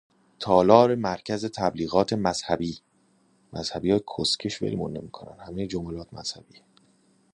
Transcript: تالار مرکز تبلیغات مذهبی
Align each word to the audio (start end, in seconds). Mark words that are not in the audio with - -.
تالار 0.39 0.95
مرکز 0.95 1.45
تبلیغات 1.45 2.13
مذهبی 2.13 2.81